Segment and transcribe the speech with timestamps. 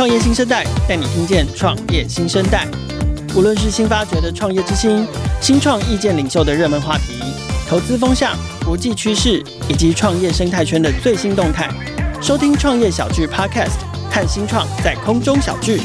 [0.00, 2.66] 创业新生代带你听见创业新生代。
[3.36, 5.06] 无论是新发掘的创业之星、
[5.42, 7.20] 新创意见领袖的热门话题、
[7.68, 8.34] 投资风向、
[8.64, 11.68] 国际趋势以及创业生态圈的最新动态，
[12.22, 13.76] 收听创业小聚 Podcast，
[14.10, 15.82] 看新创在空中小聚。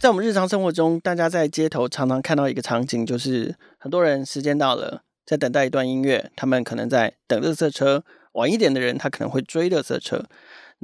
[0.00, 8.02] 在我们日常生活中，大家在街头常常看到一个场景，就是很多人时间到了，在等待一段音乐，他们可能在等垃圾车。
[8.32, 10.24] 晚一点的人，他可能会追垃圾车。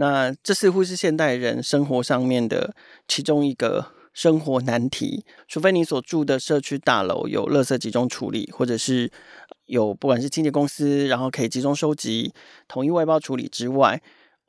[0.00, 2.72] 那这似乎是现代人生活上面的
[3.08, 5.24] 其中一个生活难题。
[5.48, 9.10] 除非你所住的社区大楼有垃圾集中处理，或者是
[9.66, 12.32] 有不管是清洁公司，然后可以集中收集、
[12.68, 14.00] 统一外包处理之外，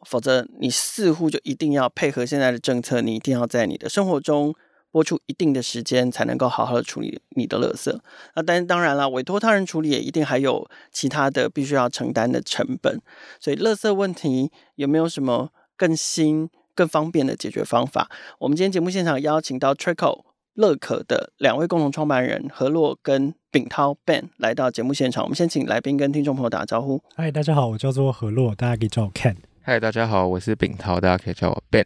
[0.05, 4.53] 否则你似乎就一定要配合现在的政策，你一定要在你的生活中。
[4.92, 7.96] 拨出一定的时间才能够好好的处理你的垃圾。
[8.36, 13.00] 那但是当然了，委托他人处理也一定还有其他的必须要承担的成本。
[13.40, 18.09] 所以，垃圾问题有没有什么更新、更方便的解决方法？
[18.40, 20.23] 我们今天节目现场邀请到 Treco
[20.56, 25.24] 乐可的两位共同创办人何洛跟秉涛 Ben 来到节目现场。
[25.24, 27.00] 我们先请来宾跟听众朋友打个招呼。
[27.16, 29.36] 嗨，大家好，我叫做何洛，大家可以叫我 Ken。
[29.62, 31.86] 嗨，大家好，我是秉涛，大家可以叫我 Ben。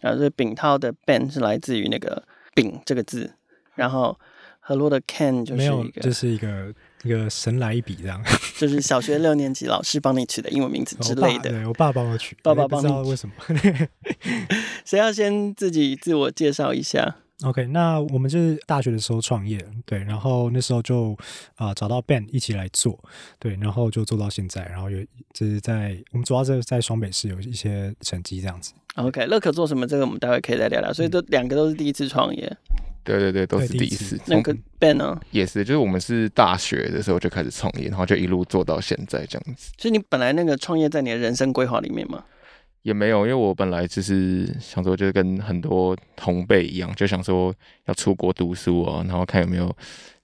[0.00, 2.24] 啊，这秉涛的 Ben 是来自于那个。
[2.54, 3.32] 秉这个字，
[3.74, 4.18] 然后
[4.60, 8.22] 和洛的 can 就是一个，这、就是一个一个神来一笔这样，
[8.58, 11.50] 就是小学六年级老师帮你取的英文名字之类的。
[11.50, 13.08] 我对我爸帮我取，爸爸帮你。
[13.08, 13.34] 为什么？
[14.84, 21.12] 谁要先自己自我介绍一下？OK，那我们就是大学的时候创业，对，然后那时候就
[21.56, 22.98] 啊、呃、找到 Ben 一起来做，
[23.38, 28.72] 对，然后就做到现在，然后有就是在我们主要是在双北市有一些成绩这样子。
[28.96, 29.86] OK，乐可做什么？
[29.86, 30.92] 这个我们待会可以再聊聊。
[30.92, 32.56] 所以都两个都是第一次创业。
[33.04, 34.20] 对对对，都是第一次。
[34.26, 35.18] 那个 Ben 呢？
[35.32, 39.72] 也是，就是我们是大学的时候就开始创业，然后就一路做到现在这样子。
[39.76, 42.22] 所以你本来那个创业在你的人生规划里面吗？
[42.82, 47.54] 也没有，因为我本来就是想说，就是跟很多同辈一样，就想说
[47.86, 49.74] 要出国读书啊，然后看有没有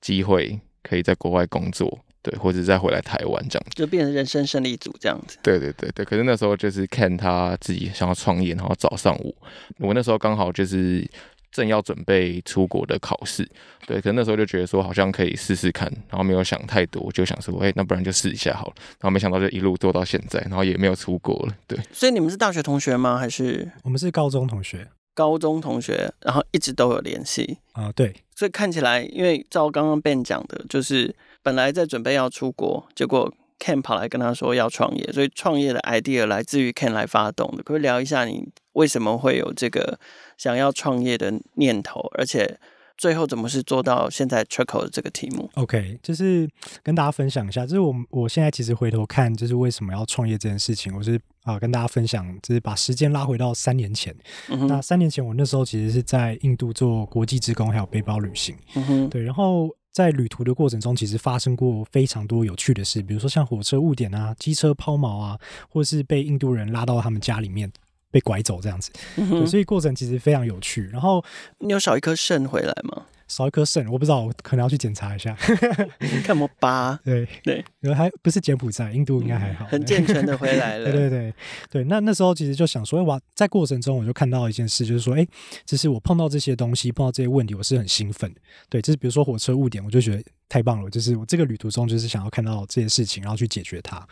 [0.00, 1.98] 机会可以在国外工作。
[2.20, 5.38] 对，或者再回来台湾这样子，就变成人生胜利组这样子。
[5.40, 9.32] 对对对对，可是那时候就是 Ken 他自己想要创业，然后找上我。
[9.78, 11.08] 我那时候刚好就是
[11.50, 13.48] 正要准备出国的考试，
[13.86, 18.74] 对，可能那时候就觉得说好像可以试试看，然后没有想太多，就想说，哎，那不然就试一下好了。
[18.76, 21.54] 然后没想到就一路做到现在，然后也没有出国了。
[21.66, 23.16] 对，所以你们是大学同学吗？
[23.18, 24.88] 还是我们是高中同学？
[25.14, 27.90] 高中同学，然后一直都有联系啊。
[27.92, 31.14] 对，所以看起来，因为照刚刚 Ben 讲的，就是。
[31.40, 37.58] 本来在准备要出国，结果 Ken 跑来跟他说要创业，所以创业的 idea 来自于 Ken 来发动的。
[37.58, 38.46] 可不可以聊一下你
[38.78, 39.98] 为什么会有这个
[40.36, 42.58] 想要创业的念头，而且
[42.96, 46.48] 最后怎么是做到现在 Treco 的这个题目？OK，就是
[46.82, 54.14] 跟大家分享一下，就是我我现在其实回头看，就是为什么要创业这件事情，我是啊、呃、跟大家分享，就是把时间拉回到三年前。
[54.48, 58.56] 嗯、那三年前我那时候其实是在印度做国际职工，还有背包旅行。
[58.74, 59.74] 嗯，对，然后。
[59.90, 65.36] 在旅途的过程中，其实发生过非常多有趣的事，比如说像火车误点啊、机车抛锚啊，
[65.68, 67.72] 或是被印度人拉到他们家里面
[68.10, 70.88] 被拐走这样子，嗯，所以过程其实非常有趣。
[70.92, 71.24] 然后
[71.58, 73.06] 你有少一颗肾回来吗？
[73.28, 75.34] 少一颗肾，我不知道，我可能要去检查一下，
[76.24, 76.98] 看什么疤？
[77.04, 77.62] 对对，
[77.94, 80.84] 还不是柬埔寨，印度应该还好，很健全的 回来了。
[80.90, 81.34] 对对对
[81.70, 85.26] 对，那那时候其实就想说，哇，在过程中我就看到一件事，就是说，哎，
[85.66, 88.34] 就是我碰到这些东西，碰到这些问题，我是很兴奋。
[88.70, 90.22] 对，就是比如说火车误点，我就觉得。
[90.48, 90.88] 太棒了！
[90.88, 94.06] 就是我这个旅途中，就是想要看到这些事情，然后去解决它。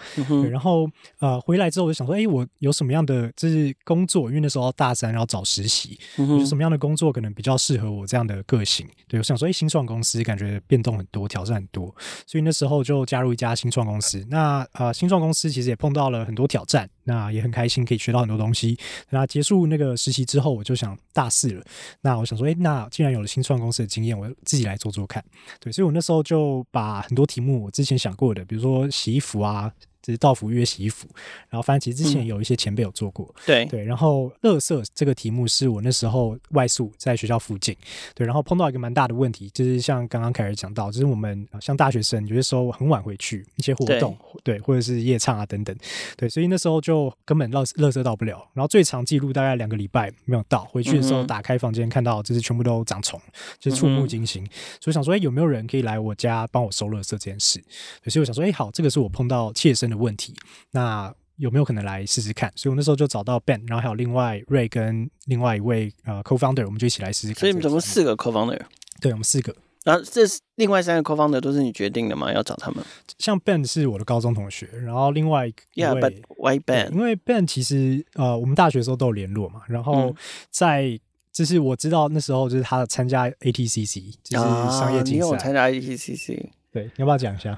[0.50, 0.86] 然后
[1.18, 4.28] 呃，回来之后我就想说，哎，我有什么样的就是工作？
[4.28, 8.86] 因为那时候大三，然后找实习，嗯、有什么样的工作可能比较适合我这样的个性？
[9.08, 11.94] 对，我想说，哎，新创公司感觉变动很多，挑战很多，
[12.26, 14.22] 所以那时候就加入一家新创公司。
[14.28, 18.78] 那呃，新创公司其实也碰到了很多挑战，那也很开心，可以学到很多东西。
[19.08, 21.64] 那结束那个实习之后，我就想大四了。
[22.02, 25.24] 那我想说，哎，那既然有了新创公司的经验，我自己来做做看。
[25.58, 26.25] 对，所以我那时候。
[26.26, 29.72] 就把很多题目我之前想过的，比如说洗衣服啊。
[30.12, 31.08] 是到府预约洗衣服，
[31.48, 33.84] 然后反正其实之前有一些前辈有做过，嗯、对对。
[33.84, 37.76] 然后乐色这个题目是我那时候外宿在学校附近，
[38.14, 45.76] 对，然后碰到一个蛮大的问题，就是像刚刚凯尔讲到，就是我们像大学生有些时候很晚回去一些活动，对，对，或者是夜唱啊等等，
[46.16, 48.46] 对，所以那时候就根本乐乐色到不了。
[48.54, 53.20] 然后最长记录大概两个礼拜没有到，回去的时候打开房间看到就是全部都长虫，
[53.58, 54.42] 就是触目惊心。
[54.44, 54.50] 嗯、
[54.80, 57.62] 所以想说，哎，有没有人可以来我家帮我收乐色这件事？
[58.06, 60.34] 所以我想说，哎，好，这个是我碰到切身的问题，
[60.70, 62.52] 那有没有可能来试试看？
[62.54, 67.40] 所以我那时候就找到 Ben，然后还有另外 Ray 跟另外一位呃 Co-founder，我们就一起来试试看。
[67.40, 68.60] 所以你们总共四个 Co-founder？
[69.00, 69.54] 对，我们四个。
[69.84, 72.32] 然后这是另外三个 co-founder 都是你决定的吗？
[72.32, 72.84] 要找他们？
[73.18, 76.90] 像 Ben 是我的高中同学，然后另外一位 Yeah, but why Ben？
[76.92, 79.62] 因为 Ben 其实呃，我们大学的时候都有联络嘛。
[79.68, 80.12] 然后
[80.50, 80.98] 在
[81.30, 84.44] 就是我知道那时候就是他参加 ATCC，就是
[84.76, 85.12] 商业竞赛。
[85.12, 86.48] 你有参加 ATCC？
[86.72, 87.56] 对，你要不要讲一下？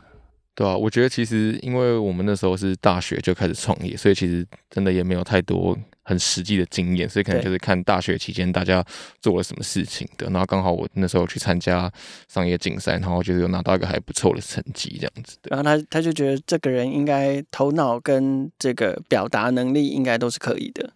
[0.58, 8.84] 对啊，我觉得其实因为我们那时候是大学就开始创业，所以其实真的也没有太多很实际的经验，所以可能就是看大学期间大家
[9.20, 10.26] 做了什么事情的。
[10.30, 11.88] 然后刚好我那时候去参加
[12.26, 15.38] 商业竞赛，然后就有拿到一个还不错的成绩这样子。
[15.44, 20.90] 然后他他就觉得这个人应该头脑跟这个表达能力应该都是可以的。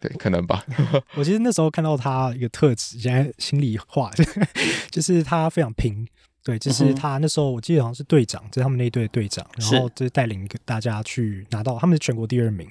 [0.00, 0.64] 对，可能吧。
[1.14, 4.10] 我其实那时候看到他一个特质，现在心里话
[4.90, 6.04] 就是他非常拼。
[6.44, 12.68] 对，就是他那时候，我记得好像是队长，就是他们那一队的队长，然后就是带领大家去拿到，他们是全国第二名，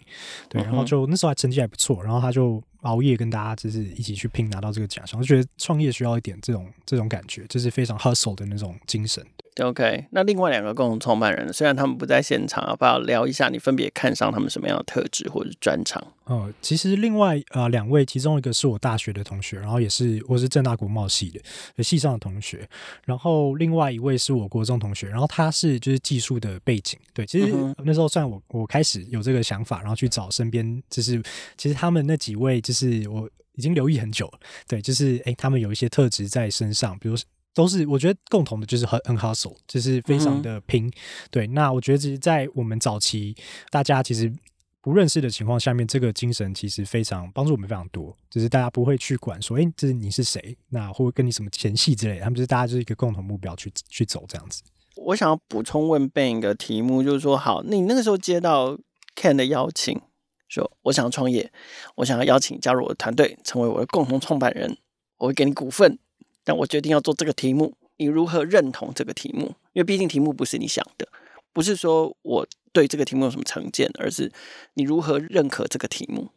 [0.48, 9.26] 对，然后就那时候还成绩还不错，然后他就熬夜跟大家就是一起去拼拿到这个奖项，我就觉得创业需要一点这种这种感觉，就是非常 hustle 的那种精神。
[9.62, 13.50] OK，那另外两个共同创办人，虽然他们不在现场，要不要聊一下？
[13.50, 16.02] 你分别看上他们什么样的特质或者专长？
[16.24, 21.40] 哦、呃，其实另外呃两位，其中一个是我大学的同学，然后也是我是正大国贸系
[21.76, 22.68] 的系上的同学，
[23.06, 27.00] 然后另外一位是我国中同学，然后他是就是技术的背景。
[27.14, 27.54] 对，其实
[27.86, 31.22] 那时候算我我开始有这个想法，然后去找身边就是
[31.58, 37.24] 其实他们那几位就是我已经留意很久了，对，就是诶他们有一些特质在身上，比如说。
[37.54, 40.88] 都是我觉得共同的，就是很很 hustle，就是非常的拼。
[40.88, 40.92] 嗯、
[41.30, 43.36] 对，那我觉得其实，在我们早期
[43.70, 44.34] 大家其实
[44.82, 48.18] 不认识的情况下面，这个精神其实非常帮助我们非常多。
[48.30, 54.64] 就是大家不会去管说，哎、欸，这是你是谁，那会跟你什么前戏之类的，他们就是大家就是一个共同目标去去走这样子。
[54.96, 58.78] 我想要补充问 Ben 一个题目，就是说，好，你那个时候接到
[59.16, 60.02] Ken 的邀请，
[60.48, 61.52] 说我想要创业，
[61.96, 64.78] 我想要邀请加入我的团队，成为我的共同创办人，
[65.18, 66.00] 我会给你股份。
[66.44, 69.54] 但我决定要做这个题目，你如何认同这个题目？
[69.74, 71.08] 因为毕竟题目不是你想的，
[71.52, 74.32] 不是说我对这个题目有什么成见，而是
[74.74, 76.30] 你如何认可这个题目。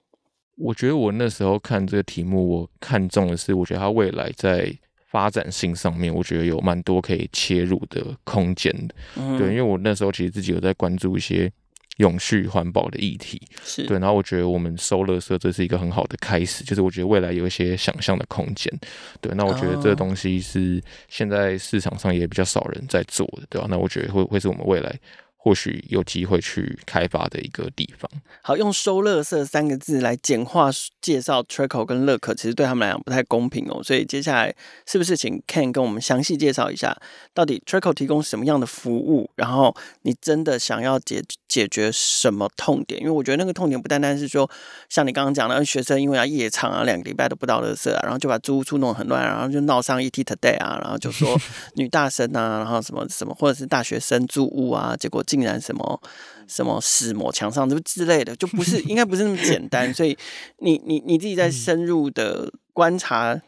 [0.56, 4.72] 我觉得我那时候看这个题目，我看中的是，我觉得它未来在
[5.10, 8.94] 发展性上面，我觉得有蛮多可以切入的空间的。
[9.16, 11.52] 嗯、对，因为我那时候其实自己有在关注一些。
[11.96, 18.72] 永续环保的议题是对，然后我觉得我们收垃圾这是一个很好的开始，就是我觉得未来有一些想象的空间，
[19.20, 23.66] 对，那我觉得这个东西是现在市场上也比较少人在做的，对吧？
[23.70, 24.98] 那我觉得会会是我们未来。
[25.46, 28.10] 或许有机会去开发的一个地方。
[28.42, 30.70] 好，用“收乐色”三个字来简化
[31.00, 33.80] 介绍 Trico 跟乐可，其实对他们来讲不太公平哦。
[33.80, 34.52] 所以接下来
[34.88, 37.00] 是不是请 Ken 跟我们详细介绍一下，
[37.32, 39.30] 到底 Trico 提供什么样的服务？
[39.36, 39.72] 然后
[40.02, 43.00] 你真的想要解解决什么痛点？
[43.00, 44.50] 因为我觉得那个痛点不单单是说，
[44.88, 51.40] 像你刚刚讲的，学生因为要夜场啊，两个礼拜都不到乐色啊，然后就把租屋处弄得很乱，然后就闹上 ET Today 啊，然后就说
[51.76, 55.35] 女大生啊，然后什么什么，或者是大学生租屋啊，结果进。
[55.36, 56.00] 竟然什么
[56.46, 59.92] 什么死抹墙上就之类的，就不是应该不是那么简单。
[59.92, 60.16] 所以
[60.60, 63.38] 你你你自己在深入的观察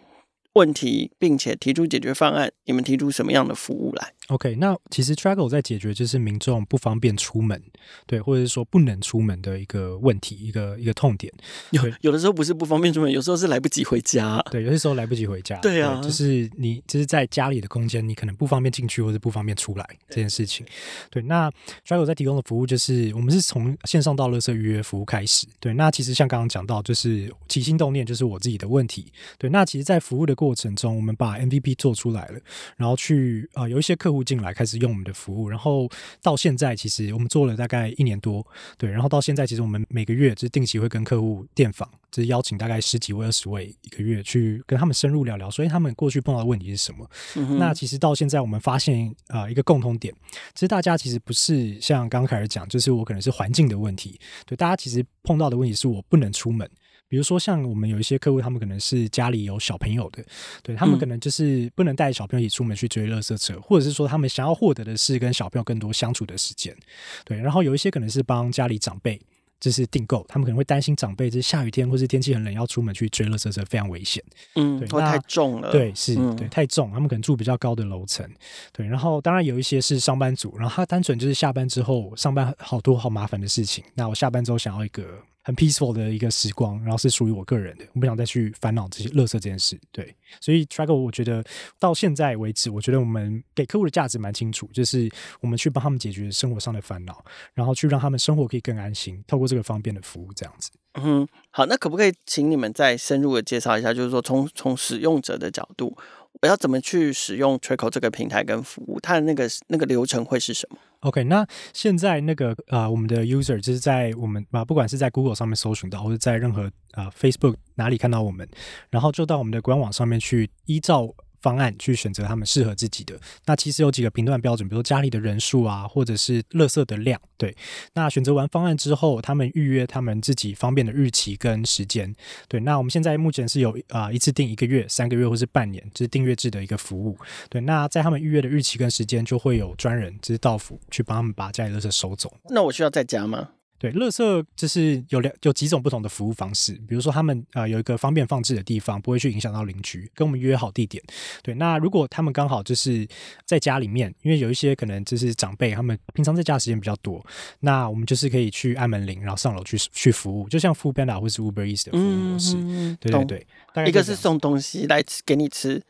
[0.58, 7.62] 问题，并且提出解决方案，你们提出什么样的服务来？OK，那其实 Treco 在解决就是民众不方便出门，
[8.06, 11.32] 对，或者是说不能出门的一个问题，一个一个痛点。
[11.70, 14.43] 有有的时候不是不方便出门，有时候是来不及回家。
[14.50, 15.56] 对，有些时候来不及回家。
[15.60, 20.66] 对啊，对就是你就是在家里的空间，你可能不方便进去，或者不方便出来这件事情。
[21.11, 21.49] 对，那
[21.87, 25.47] Treco 在提供的服务就是，我们是从线上到垃圾预约服务开始。
[25.61, 29.12] 对，那其实像刚刚讲到，就是起心动念就是我自己的问题。
[29.38, 32.38] 对，那其实，在服务的过程中，我们把 MVP 做出来了，
[32.76, 34.19] 然后去啊、呃，有一些客户。
[34.28, 35.88] 进来开始用我们的服务，然后
[36.21, 47.09] 到现在其实我们做了大概一年多，对，然后到现在其实我们每个月就是定期会跟客户电访，就是邀请大概十几位、二十位一个月去跟他们深入聊聊，所以他们过去碰到的问题是什么？
[47.37, 50.12] 嗯、那其实到现在我们发现啊、呃、一个共通点，
[50.52, 56.69] 其实大家其实不是像刚开始讲，就是我可能是环境的问题，对，大家其实碰到的问题是我不能出门。
[57.08, 60.22] 比如说，像我们有一些客户，他们可能是家里有小朋友的，
[60.62, 66.76] 对，他们可能就是不能带小朋友一起出门去追垃圾车，或者是说他们想要获得的是跟小朋友更多相处的时间，
[67.24, 67.38] 对。
[67.38, 69.18] 然后有一些可能是帮家里长辈，
[69.58, 74.22] 就是订购，他们可能会担心长辈就是下雨天或是天气很冷要出门去追垃圾车非常危险，
[74.56, 78.28] 嗯，对，会太重了，对，是，对，太重，他们可能住比较高的楼层，
[78.70, 78.86] 对。
[78.86, 85.04] 然后当然有一些是上班族，然后他单纯就是下班之后上班好多好麻烦的事情，那我下班之后想要一个。
[85.49, 89.81] 很 peaceful 的一个时光，然后是属于我个人的，我不想再去烦恼这些垃圾这件事。
[89.90, 91.43] 对，所以 Treco 我觉得
[91.78, 97.25] 到现在为止，我觉得我们给客户的价值蛮清楚，就是我们去帮他们解决生活上的烦恼，
[97.55, 100.71] 然后去让他们生活可以更安心，透过这个方便的服务，这样子。
[101.00, 105.97] 嗯，好，那可不可以请你们再深入的介绍一下，就是说从从使用者的角度，
[106.43, 109.00] 我要怎么去使用 Trickle 这个平台跟服务？
[109.00, 118.49] 它的那个那个流程会是什么？OK，那现在那个啊、我们的 user 就是在我们啊，不管是在 Google 上面搜寻到，或者在任何啊、Facebook 哪里看到我们，
[118.90, 121.14] 然后就到我们的官网上面去依照。
[121.40, 123.18] 方案去选择他们适合自己的。
[123.47, 127.21] 那其实有几个评断标准，比如说家里的人数啊，或者是垃圾的量。
[127.37, 127.57] 对，
[127.95, 132.12] 那选择完方案之后，他们预约他们自己方便的日期跟时间。
[132.49, 137.16] 对，那我们现在目前是有啊、一次订一个月、三个月或是半年，就是订阅制的一个服务。
[137.49, 142.33] 对，那在他们预约的日期跟时间，就会有专人就是到府去帮他们把家里垃圾收走。
[142.50, 143.50] 那我需要在家吗？
[143.78, 151.02] 对，垃圾就是有两有几种不同的服务方式，比如说他们啊、呃、有一个方便放置的地方，不会去影响到邻居，跟我们约好地点。
[151.42, 153.06] 对，那如果他们刚好就是
[153.44, 157.25] 在家里面，因为有一些可能就是长辈，他们平常在家时间比较多，
[157.61, 162.56] 那我们就是可以去按门铃，然后上楼去去服务，就像 Foodpanda 或是 Uber Eats 的服务模式。
[162.58, 165.80] 嗯、对对对，大概一个是送东西来吃给你吃，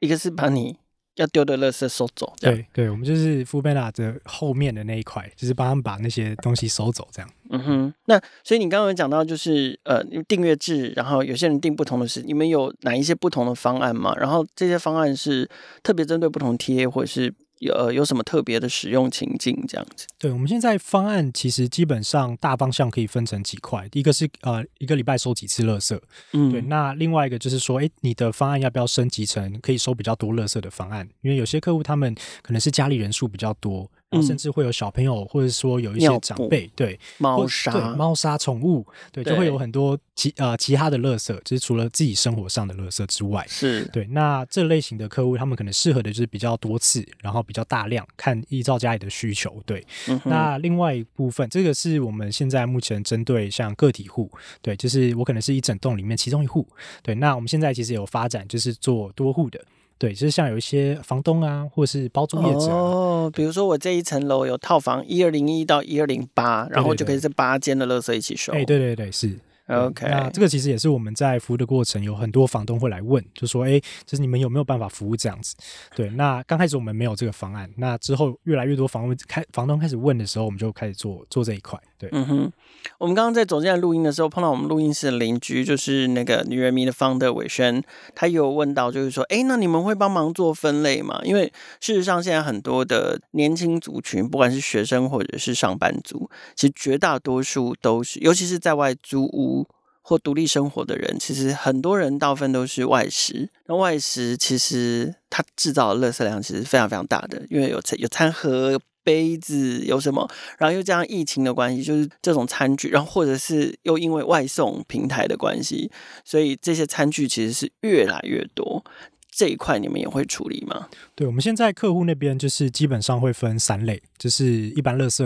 [0.00, 0.76] 一个是把你。
[1.16, 7.30] 要丢的垃圾收走，对对，我们就是 Foodpanda 的后面的那一块，就是帮他们把那些东西收走，这样。
[7.50, 14.14] 嗯哼，那所以你刚刚有讲到，就是呃，订阅制，然后有些人订不同的事，你们有哪一些不同的方案吗？
[14.16, 15.48] 然后这些方案是
[15.82, 17.34] 特别针对不同 TA 或者是？
[17.58, 20.06] 有呃有什么特别的使用情境这样子？
[20.18, 25.98] 对，我们现在方案其实基本上大方向可以分成几块，第一个是呃一个礼拜收几次垃圾，
[26.32, 26.60] 嗯，对。
[26.62, 31.08] 那另外一个就是说，哎，你的方案要不要升级成可以收比较多垃圾的方案？
[31.22, 33.90] 因为有些客户他们可能是家里人数比较多。
[34.08, 44.06] 然后甚至会有小朋友，或者说有一些长辈，对猫砂、对猫砂宠物，对，就会有很多其呃其他的垃圾，就是除了自己生活上的垃圾之外，是对。
[44.06, 49.84] 那这类型的客户，他们可能适合的就是比较多次，然后比较大量，看依照家里的需求，对。
[50.06, 54.30] 嗯、那另外一部分，这个是我们现在目前针对像个体户，
[54.62, 56.66] 对，就是我可能是一整栋里面其中一户，
[57.02, 57.14] 对。
[57.16, 59.60] 那我们现在其实有发展，就是做多户的。
[59.98, 68.52] 对，就是像有一些房东啊，或是包租业者哦，比如说我这一层楼有套房一二零一到一二零八，然后就可以这八间的垃圾一起收。
[68.52, 69.38] 哎，对对对，是。
[69.68, 75.56] OK，那这个其实也是我们在服务的过程，有很多房东会来问，就说：“哎，就是你们有没有办法服务这样子？”
[75.96, 81.76] 对，那刚开始我们没有这个方案，那之后越来越多房东开房东开始问的时候，我们就开始做做这一块。
[81.98, 82.52] 对，嗯哼，
[82.98, 87.82] 我们刚刚在走进来录音的时候，碰到我们录音室的邻居，就是那个女人迷的 founder 玮轩，
[88.14, 99.66] 他有问到，就是说：“哎，那你们会帮忙做分类吗？”因为事实上，现在很多的年轻族群，不管是学生或者是上班族，其实绝大多数都是，尤其是在外租屋。
[100.08, 103.50] 或独立生活的人，其实很多人大部分都是外食。
[103.66, 115.88] 那外食其实它制造的垃圾量其实非常非常大的，因为有餐有餐盒、杯子，有什么，然后又加上疫情的关系，就是这种餐具，然后或者是又因为外送平台的关系，
[116.24, 118.84] 所以这些餐具其实是越来越多。
[119.30, 120.88] 这一块你们也会处理吗？
[121.14, 125.22] 对，我们现在客户那边就是基本上会分三类，就是一般垃圾，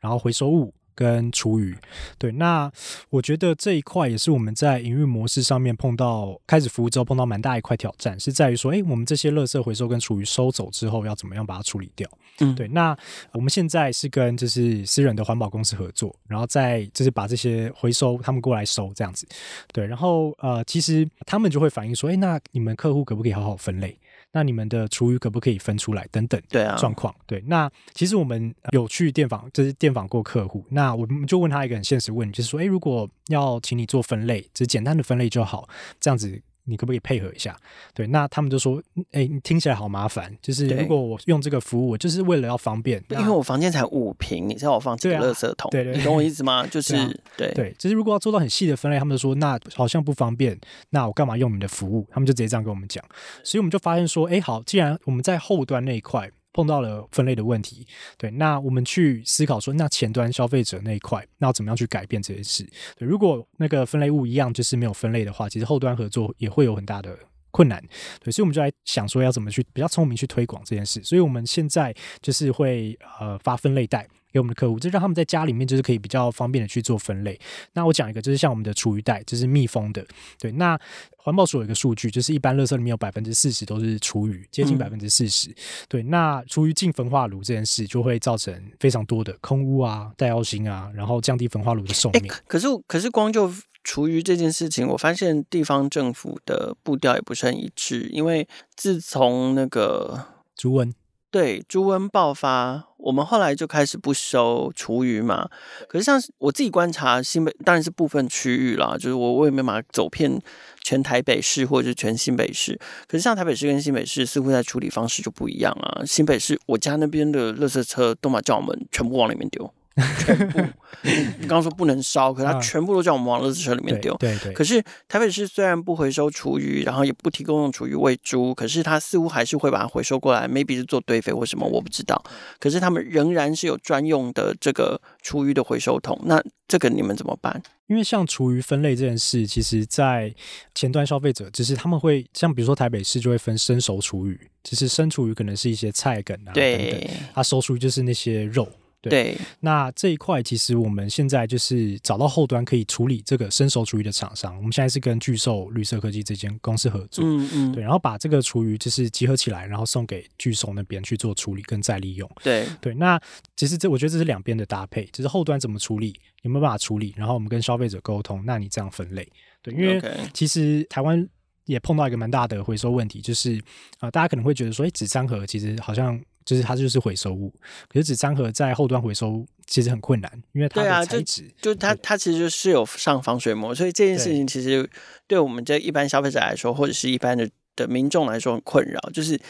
[0.00, 0.74] 然后回收物。
[0.94, 1.76] 跟厨余，
[2.18, 2.70] 对，那
[3.10, 12.08] 我觉得这一块也是我们在营运模式上面碰到开始服务之后碰到蛮大一块挑战，是在于说，哎，我们这些垃圾回收跟厨余收走之后，要怎么样把它处理掉？
[12.40, 12.96] 嗯，对，那
[13.32, 19.26] 我们现在是跟就是私人的环保公司合作，然后再就是把这些回收他们过来收这样子，
[19.72, 23.98] 对，然后呃，其实他们就会反映说，哎，那你们客户可不可以好好分类？
[24.32, 26.06] 那你们的厨余可不可以分出来？
[26.10, 27.42] 等等，对啊，状况对。
[27.46, 30.64] 那其实我们有去电访，就是电访过客户。
[30.70, 35.68] 那我们就问他一个很现实问题，就是说，哎，如果要请你做分类，只简单的分类就好，
[36.00, 36.42] 这样子。
[36.64, 37.56] 你可不可以配合一下？
[37.92, 40.36] 对，那他们就说：“哎，你听起来好麻烦。
[40.40, 45.70] 就是如果我用这个服务，我就是为了要方便，因为我房间才五平，你知道我放几个垃圾桶？
[45.70, 46.66] 对对，你懂我意思吗？
[46.66, 46.94] 就是
[47.36, 50.58] 对对，就是如果要做到很细的分类，他们就说那好像不方便，
[50.90, 52.06] 那我干嘛用你的服务？
[52.10, 53.04] 他们就直接这样跟我们讲。
[53.42, 56.30] 所以我们就发现说，哎，好，既然我们在后端那一块。
[56.52, 57.86] 碰到了分类的问题，
[58.18, 62.62] 对，那我们去思考说，那前端消费者那一块，那要怎么样去改变这件事？
[62.96, 67.18] 对，如果那个分类物一样就是没有分类的话，其实后端合作也会有很大的
[67.50, 67.82] 困难。
[68.20, 71.02] 对，所以我们就来想说，要怎么去比较聪明去推广这件事。
[71.02, 74.06] 所以我们现在就是会呃发分类袋。
[74.32, 77.38] 给我们的客户，就让他们在家里面就是可以比较方便的去做分类。
[77.74, 80.04] 那我讲一个，就是像我们的厨余袋，就是密封的。
[80.38, 80.78] 对，那
[81.16, 85.50] 环保署有一个数据，就是一般垃圾里面有百分之四十都是厨余，接近百分之四十。
[85.50, 85.54] 嗯、
[85.88, 92.30] 对，那厨余进焚化炉这件事，就会造成非常多的空污啊、戴奥辛啊，然后降低焚化炉的寿命。
[92.30, 93.52] 欸、可是可是光就
[93.84, 100.92] 厨余这件事情，我发现地方政府的步调也不是很一致，因为自从那个猪瘟。
[101.32, 105.48] 对猪瘟爆发，我们后来就开始不收厨余嘛。
[105.88, 110.38] 可是像我自己观察新北，当然是部分区域啦，就是我我也没办法走遍
[110.82, 112.78] 全台北市或者是全新北市。
[113.08, 116.04] 可是像台北市跟新北市似乎在处理方式就不一样啊。
[116.04, 119.72] 新北市我家那边的垃圾车都嘛叫我们全部往里面丢。
[120.18, 120.60] 全部，
[121.38, 124.14] 你刚刚说不能烧，可是它全部都叫我们往垃圾车里面丢。
[124.16, 124.52] 对对，对。
[124.52, 132.22] 可是台北市虽然不回收厨余，然后也不提供用厨余喂猪，可是它似乎还是会把它回收过来，maybe 是做堆肥或什么，我不知道。
[132.58, 137.62] 可是他们仍然是有专用的这个厨余的回收桶，那这个你们怎么办？
[137.88, 140.34] 因为像厨余分类这件事，其实，在
[140.74, 148.66] 前端消费者，只是他们会像比如说台北市就会分生熟厨余，只是生厨余可能是一些菜梗啊对等等，它熟厨余就是那些肉。
[149.02, 162.30] 对，对，那这一块其实我们现在就是找到后端可以处理这个生熟厨余的厂商，我们现在是跟巨兽绿色科技这间公司合作，嗯嗯，对，然后把这个厨余就是集合起来，然后送给巨兽那边去做处理跟再利用。
[162.42, 162.66] 对。
[162.80, 163.20] 对，那
[163.56, 169.28] 其实这我觉得这是两边的搭配，就是后端怎么处理，有没有办法处理，然后我们跟消费者沟通，那你这样分类，
[169.62, 170.00] 对，因为
[170.32, 171.28] 其实台湾
[171.64, 173.56] 也碰到一个蛮大的回收问题，就是
[173.98, 176.20] 啊、呃，大家可能会觉得说，哎，纸餐盒其实好像。
[176.44, 177.52] 就是它就是回收物，
[177.88, 184.88] 可是纸张盒在后端回收其实很困难，因为它的材质、啊、就，就它它其实是有上防水膜，所以这件事情其实
[185.26, 189.00] 对我们这一般消费者来说，或者是一般的的民众来说很困扰。
[189.12, 189.40] 就是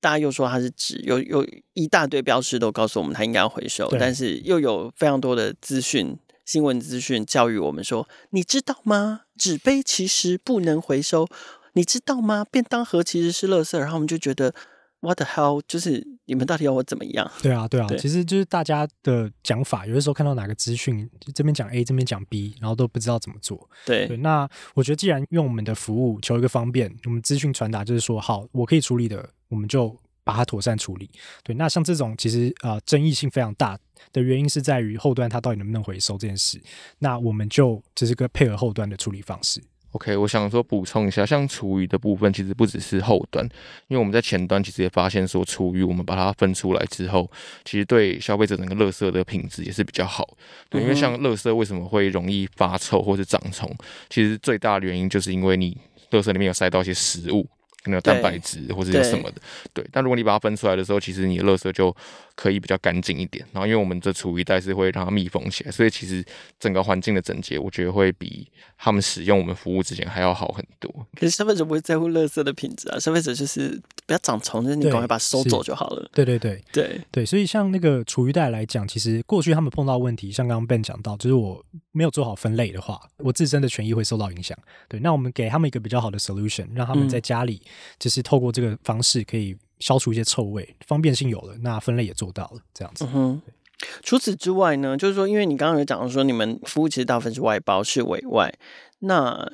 [0.00, 9.22] 大家又说它是纸，有有一大堆标识都告诉我们它应该要回收，但是又有非常多的资讯、新闻资讯教育我们说，你知道吗？
[9.36, 11.28] 纸杯其实不能回收，
[11.74, 12.44] 你知道吗？
[12.50, 14.54] 便当盒其实是垃圾，然后我们就觉得。
[15.02, 15.60] What the hell？
[15.66, 17.28] 就是你们到底要我怎么样？
[17.42, 23.68] 对啊，对啊，其实就是大家的讲法，有的时候看到哪个资讯，就这边讲 A，这边讲 B，然后都不知道怎么做。
[23.84, 29.92] 对，对，那我觉得既然用我们的服务求一个方便，我们资讯传达就是说，好，我可以处理的，我们就
[30.22, 31.10] 把它妥善处理。
[31.42, 33.76] 对，那像这种其实啊、呃，争议性非常大
[34.12, 36.62] 的原因是在于后端它到底能不能回收这件事，
[37.00, 39.60] 那我们就只是个配合后端的处理方式。
[39.92, 43.44] OK，我想说补充一下，像厨余的部分，其实不只是后端，
[43.88, 47.30] 因为我们在前端其实也发现说，厨余我们把它分出来之后，
[47.64, 50.26] 其实对消费者整个垃圾的品质也是比较好。
[50.70, 53.70] 对，因为像垃圾为什么会容易发臭或是长虫，
[54.08, 55.76] 其实最大的原因就是因为你
[56.10, 57.46] 垃圾里面有塞到一些食物。
[57.82, 59.40] 可能有蛋白质或者有什么的，
[59.72, 59.90] 对，对。
[59.92, 61.94] 但如果你把它分出来的时候，其实你的垃圾就
[62.36, 63.44] 可以比较干净一点。
[63.52, 66.24] 然后，因为我们这厨余袋是会让它密封起来，所以其实
[66.60, 70.90] 整个环境的整洁，我觉得会比他们使用我们服务之前还要好很多。
[71.16, 76.08] 可是消费者不会在乎垃圾的品质啊，消费者就是不要长虫，就是你赶快把它收走就好了。
[76.14, 77.26] 对对对对对。
[77.26, 84.56] 所以像那个厨余袋来讲，其实过去他们碰到问题，像刚刚 Ben 讲到，就是我没有做好分类的话，我自身的权益会受到影响。
[84.88, 87.60] 对，那我们给他们一个比较好的 solution，让他们在家里。
[87.64, 93.04] 嗯就是透过这个方式可以消除一些臭味，方便性有了，那分类也做到了，这样子。
[93.06, 93.42] 嗯哼。
[94.00, 98.54] 除此之外呢，就是说，因为你刚刚有讲到说，你们服务其实大部分是外包，是委外，
[99.00, 99.44] 那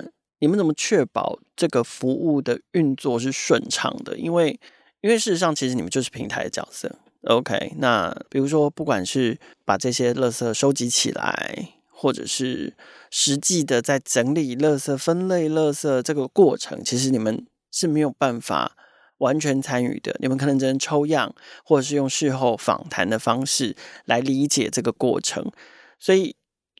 [0.41, 4.19] 你们怎么确保这个服务的运作是顺畅的？
[4.19, 4.61] 因为，
[5.01, 6.95] 因为事实上，其实你们就是平台的角色。
[7.23, 12.77] OK，那比如说，不管是把这些垃圾收集起来，或者是
[13.11, 17.47] 实际的在整理垃圾、分类垃圾这个过程，其实你们。
[17.71, 18.77] 是没有办法
[19.19, 25.51] 完全参与的，你们可能只能抽样，或者是用事后访谈的方式来理解这个过程。
[25.99, 26.37] 所以，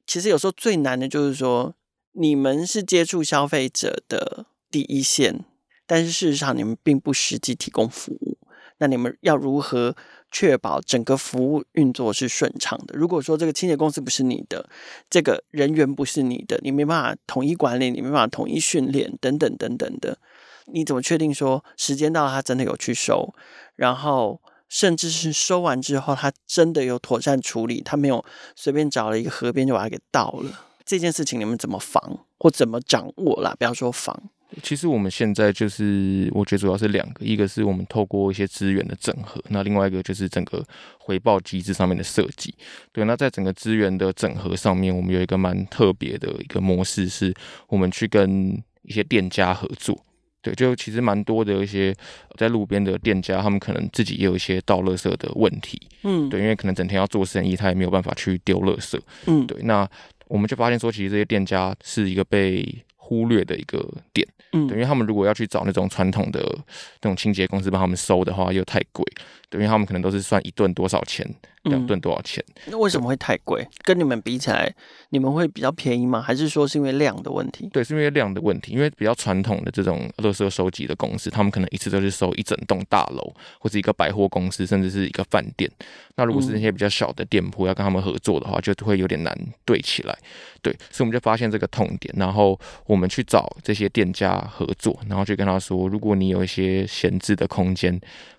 [0.07, 1.75] 其实有时候最难的就是说，
[2.13, 5.45] 你们是接触消费者的第一线，
[5.87, 8.39] 但是事实上你们并不实际提供服务。
[8.81, 9.97] 那你们要如何
[10.31, 12.95] 确保整个服务运作是顺畅的？
[12.97, 14.71] 如果说这个清洁公司不是你的，
[15.11, 20.19] 这个人员不是你的，你没办法统一管理，你没办法统一训练，等等等等的。
[20.73, 23.35] 你怎么确定说时间到了，他真的有去收？
[23.77, 30.65] 然后甚至是收完之后，他真的有妥善处理，他没有随便找了一个河边就把它给倒了。
[30.85, 33.55] 这件事情你们怎么防或怎么掌握啦？
[33.59, 34.31] 不要说防。
[34.63, 40.65] 其实我们现在就是，我觉得主要是两个，一个是我们透过一些资源的整合，那另外一个就是整个
[40.99, 42.55] 回报机制上面的设计。
[42.91, 47.35] 对，那在整个资源的整合上面，我们有一个蛮特别的一个模式，是
[47.69, 50.03] 我们去跟一些店家合作。
[50.41, 51.95] 对，就其实蛮多的一些
[52.37, 55.81] 在路边的店家，他们可能自己也有一些倒垃圾的问题。
[56.05, 58.99] 嗯，对，因为可能整天要做生意，他也没有办法去丢垃圾。
[59.27, 59.89] 嗯，对，那
[60.29, 64.27] 我们就发现说，其实这些店家是一个被忽略的一个点。
[64.53, 66.41] 嗯，对，因为他们如果要去找那种传统的
[67.03, 69.05] 那种清洁公司帮他们收的话，又太贵。
[69.51, 71.29] 对，因为他们可能都是算一顿多少钱，
[71.65, 72.45] 两吨多少钱。
[72.49, 72.73] 嗯。
[72.73, 73.67] 那为什么会太贵？
[73.83, 74.73] 跟你们比起来，
[75.11, 76.21] 你们会比较便宜吗？
[76.21, 77.69] 还是说是因为量的问题？
[77.73, 78.73] 对，是因为量的问题。
[78.73, 85.71] 因为比较传统的这种垃圾收集的公司，他们可能一次都是收一整栋大楼，或者一个百货公司，甚至是一个饭店。
[86.17, 90.19] 那如果是那些比较小的店铺，要跟他们合作的话，就会有点难对起来。
[90.61, 97.99] 对，所以我们就发现这个痛点，然后我们去找这些店家合作，然后就跟他说，如果你有一些闲置的空间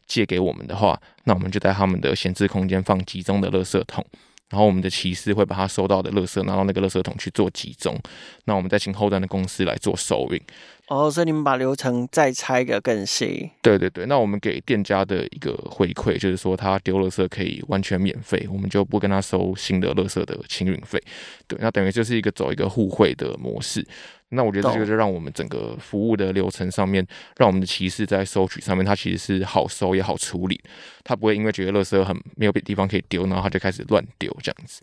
[0.09, 4.03] 借给我们的话，那我们就在他们的闲置空间放集中的垃圾桶，
[4.49, 7.97] 然后我们的骑士会把他收到的垃圾拿到那个垃圾桶去做集中，
[8.45, 10.41] 那我们再请后端的公司来做收运。
[10.89, 13.51] 哦，所以你们把流程再拆个更细。
[13.61, 20.99] 对对对，那我们给店家的一个回馈就是说，他丢垃圾可以完全免费，我们就不跟他收新的垃圾的清运费。
[21.47, 23.87] 对，那等于就是一个走一个互惠的模式。
[24.29, 27.05] 那我觉得这个就让我们整个服务的流程上面，
[27.37, 30.59] 让我们的骑士在收取上面，他其实是好收也好处理，
[31.03, 34.81] 他不会因为觉得垃圾很没有别的地方可以丢，然后他就开始乱丢这样子。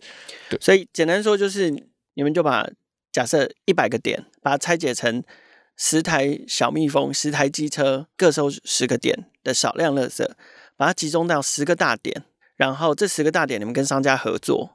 [0.49, 1.69] 对，所以简单说就是，
[2.13, 2.65] 你们就把
[3.11, 5.21] 假设一百个点，把它拆解成。
[5.77, 10.27] 十台小蜜蜂，十台机车，各收十个点的少量垃圾，
[10.75, 12.23] 把它集中到十个大点，
[12.55, 14.71] 然后这十个大点你们跟商家合作，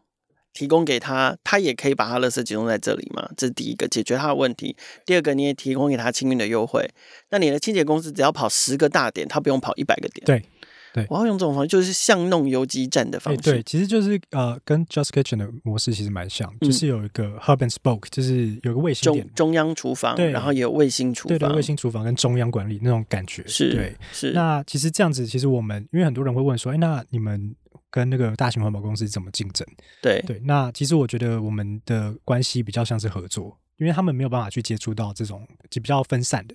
[0.52, 3.28] 提供给他，他也可以把他垃圾集中在这里嘛？
[3.36, 4.76] 这是第一个，解决他的问题。
[5.04, 6.88] 第二个，你也提供给他清运的优惠。
[7.30, 10.24] 那你的清洁公司只要跑十个大点，他不用跑一百个点。
[10.24, 10.44] 对。
[10.92, 13.40] 对，我要用这种方式，就是像弄游击战的方式。
[13.40, 23.42] 对，其实就是呃，跟 Just Kitchen 的模式其实蛮像，嗯、就是有一个 Hub and Spoke，就是有个卫星点，中中央厨房，对，然后也有卫星厨房，对对，卫星厨房跟中央管理那种感觉。
[23.46, 24.32] 是，对，是。
[24.32, 27.54] 那其实这样子，其实我们因为很多人会问说，哎，那你们
[27.90, 29.66] 跟那个大型环保公司怎么竞争？
[30.02, 33.58] 对对，那其实我觉得我们的关系比较像是合作。
[33.78, 36.54] 因为他们没有办法去接触到这种就比较分散的，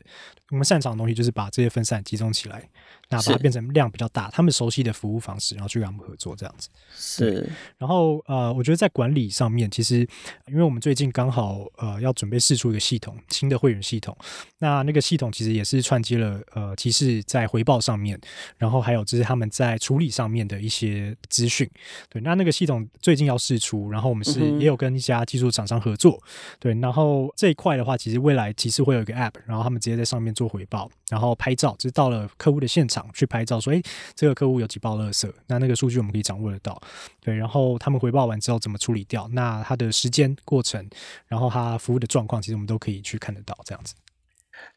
[0.49, 2.63] 我们擅长的东西就是把这些分散集中起来，
[3.09, 6.69] 那把它变成量比较大，他们熟悉的服务方式，然后去跟他们合作这样子。
[6.95, 10.07] 是，然后呃，我觉得在管理上面，其实
[10.47, 14.15] 因为我们最近刚好呃要准备试出一个系统，新的会员系统，
[14.59, 18.19] 那那个系统其实也是串接了呃，其实在回报上面，
[18.57, 21.69] 然后还有就是他们在处理上面的一些资讯。
[22.09, 26.21] 对，那那个系统最近要试出，然后我们是也有跟一家技术厂商合作，
[26.59, 27.07] 对，然后。
[27.35, 33.81] 这一块的话，其实未来其实会有一个 App，然后他们直接在上面做回报，然后拍照，就是到了客户的现场去拍照，说，哎，
[34.15, 36.81] 这个客户有几包垃圾，那那个数据我们可以掌握得到，
[37.21, 40.89] 对，然后他们回报完之后怎么处理掉，那他的时间过程，
[41.27, 43.93] 然后他服务的状况，其实我们都可以去看得到，这样子。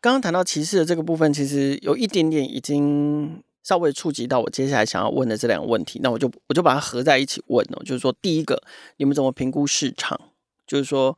[0.00, 8.62] 刚刚谈到歧视的这个部分，其实有一点点已经稍微触及到我接下来想要问的这两个问题，那我就我就把它合在一起问哦，就是说，第一个，
[8.96, 10.20] 你们怎么评估市场？
[10.66, 11.16] 就是说。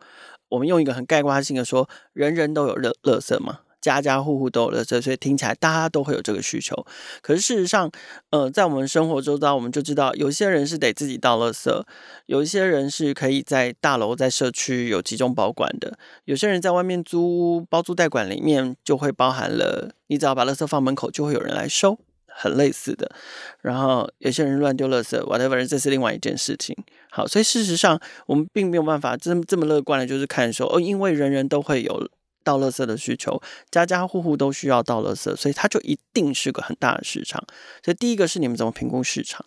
[0.53, 6.75] 我们用一个很概括性的说，人人都有垃垃圾嘛，家家户户都有垃圾，所以听起来大家都会有这个需求。
[7.21, 7.91] 可是事实上，
[8.31, 11.83] 呃，在我们生活周遭，我们就知道，有些人是得自己倒垃圾，
[12.27, 21.99] 有一些人是可以在大楼、在社区有集中保管的，有些人在外面租屋包租代管，里面就会包含了，你只要把垃圾放门口，就会有人来收。
[22.35, 23.15] 很类似的，
[23.61, 26.75] 然后有些人乱丢垃圾，whatever，这是另外一件事情。
[27.11, 32.09] 好，所以事实上我们并没有办法这么这么乐观的，就是看说哦，因为人人都会有
[32.43, 37.43] 倒垃圾的需求，家家户户都需要倒垃圾，所以它就一定是个很大的市场。
[37.85, 39.45] 所以第一个是你们怎么评估市场，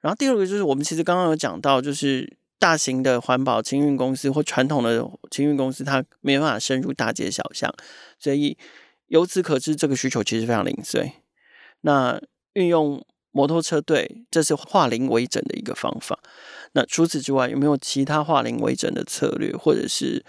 [0.00, 7.72] 然后第二个就是我们其实刚刚有讲到，就是大型的环保清运公司或传统的清运公司，它没办法深入大街小巷，
[8.18, 8.56] 所以
[9.08, 11.12] 由此可知，这个需求其实非常零碎。
[11.82, 12.20] 那
[12.52, 16.18] 运用摩托车队，这是化零为整的一个方法。
[16.72, 20.24] 那除此之外，有没有其他化零为整的策略，或者是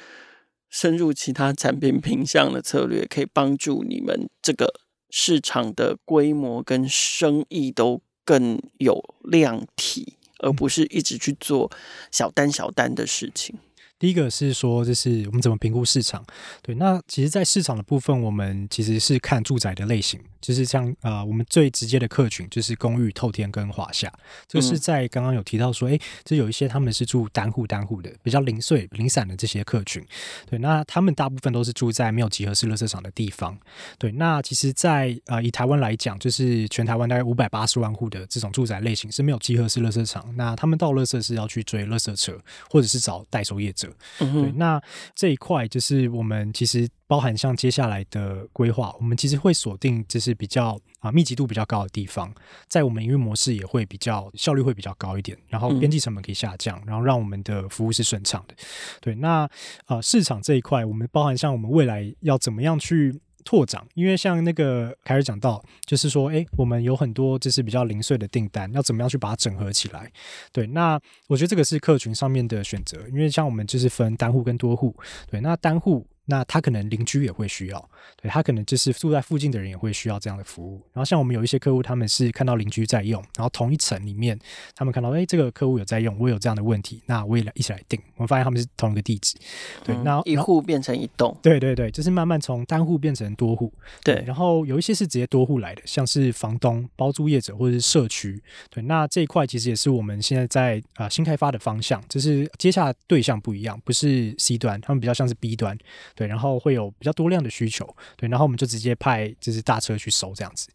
[0.73, 4.73] 深入其他产品品项的策略，可以帮助你们这个
[5.11, 11.71] 市场的规模跟生意都更有量体，而不是一直去做
[12.09, 13.55] 小单小单的事情？
[13.99, 16.21] 第一个是说，就是我们怎么评估市场？
[16.61, 24.11] 对，那其实，在市场的部分，我们其实是看住宅的类型，就是像啊、呃，我们最直接的客群就是公寓、透天跟华夏。
[24.45, 30.05] 这个是在刚刚有提到说，哎，这有一些他们是住单户、单户的，比较零碎、零散的这些客群。
[30.49, 33.57] 对，那他们大部分都是住在没有集合式垃圾场的地方。
[33.97, 40.29] 对，那其实在，在、呃、啊，以台湾来讲，就是全台湾大概五百八十万户的这种住宅类型是没有集合式垃圾场。
[40.35, 42.37] 那他们到垃圾是要去追垃圾车，
[42.69, 43.92] 或者是找代收业者。
[44.19, 44.81] 嗯、对，那
[45.13, 52.33] 这一块就是我们其实包含像接下来的规划，我们其实会锁定就是是比较啊密集度比较高的地方，
[52.69, 58.55] 在我们营运模式也会比较效率会比较高一点，然后边际成本可以下降，然后让我们的服务是顺畅的。
[59.01, 59.45] 对，那
[59.83, 63.19] 啊市场这一块，我们包含像我们未来要怎么样去。
[63.43, 70.11] 拓展，因为像那个凯尔讲到，就是说，哎，我们有很多就是比较零碎的订单，要怎么样去把它整合起来？
[70.51, 74.95] 对，那我觉得这个是客群上面的选择，因为像我们就是分单户跟多户，
[75.29, 76.05] 对，那单户。
[76.25, 77.89] 那他可能邻居也会需要，
[78.21, 80.81] 对，他可能就是住在附近的人也会需要这样的服务。
[80.93, 84.39] 然后像我们有一些客户，他们是看到邻居在用，然后同一层里面，
[84.75, 87.99] 他们看到哎，这个客户有在用，我有这样的问题，那我也来一起来定。
[88.15, 89.35] 我们发现他们是同一个地址，
[89.83, 94.25] 对，那、嗯、一户变成一栋，对对对，就是慢慢从单户变成多户，对，对。
[94.25, 98.81] 然后有一些是直接多户来的，像是房东、包租业者或者是社区，对。
[98.83, 105.77] 那这一块其实也是我们现在在啊、呃、新开发的方向，就是接下来对象不一样，不是 C 端，他们比较像是 B 端。
[106.15, 110.69] 对，然后会有比较多量的需求，对，然后我们就直接派就是大车去收这样子。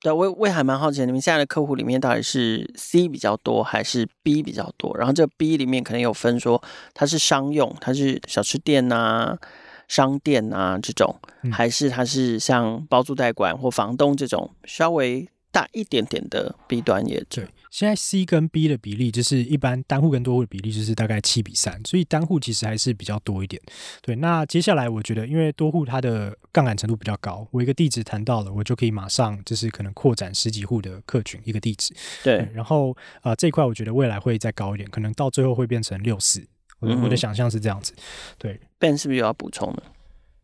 [0.00, 4.96] 对，我我也还蛮好奇，你们现在的客户里面到底是 C 比较多还是 B 比较多？
[4.96, 6.62] 然后这 B 里面可能有分说
[6.94, 9.36] 它是商用，它是小吃店啊、
[9.88, 11.18] 商店啊这种，
[11.50, 17.48] 还是它是像包租代管或房东这种稍微大一点点的 B 端业者。
[17.70, 23.60] 现在 C 跟 B 的比例就是一般单户跟多户的比例就是大概七比三，所以单户其实还是比较多一点。
[24.00, 31.94] 对，那接下来我觉得，因为多户它的杠杆程度比较高，我一个地址谈到了，我就可以马上就是可能扩展十几户的客群一个地址。
[32.24, 36.42] 对，对然后啊、呃、这一块我觉得未来会再高一点，可能到最后会变成六四。
[36.80, 37.92] 我的、嗯、我的想象是这样子。
[38.38, 39.82] 对，Ben 是不是有要补充的？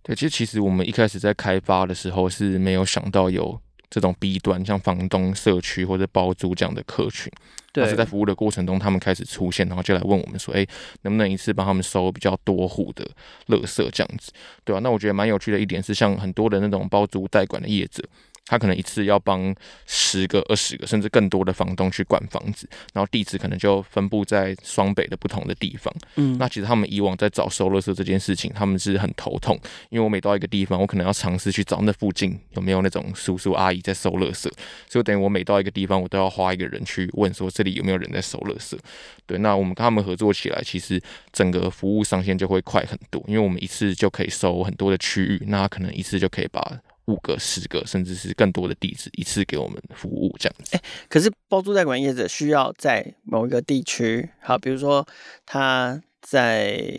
[0.02, 3.58] 对，其实其实我们一开始在开发的时候是没有想到有。
[3.94, 7.33] 这种 B 端像房东、社区或者包租这样的客群，
[7.70, 10.66] 但，是在服务的过程中，他们开始出现，然后就来问我们说：“哎，
[11.02, 13.09] 能不能一次帮他们收比较多户的
[13.46, 14.33] 垃圾这样子？”
[14.64, 18.02] 对啊，那我觉得蛮有趣的一点是，像很多的那种包租代管的业者。
[18.46, 19.54] 他可能一次要帮
[19.87, 25.92] 十个、二十个，甚至更多的房东去管房子，然后地址可能就分布在双北的不同的地方。
[26.16, 34.50] 嗯，那其实他们以往在找收垃圾这件事情，他们是很头痛，因为我每到一个地方，我可能要尝试去找那附近有没有那种叔叔阿姨在收垃圾，
[34.88, 38.78] 所以等于我每到一个地方，我都要花一个人去问说这里有没有人在收垃圾。
[39.26, 41.02] 对，那我们跟他们合作起来，其实
[41.33, 46.78] 整个服务上线就会快很多，因为我们一次就可以收很多的区域，那可能一次就可以把。
[47.06, 50.76] 五个、十个，甚至是更多的地址，一次给我们服务这样子。
[50.76, 55.06] 哎，可是包租代管业者需要在某一个地区，好，比如说
[55.44, 56.98] 他在